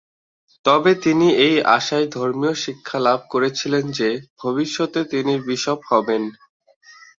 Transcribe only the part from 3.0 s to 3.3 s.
লাভ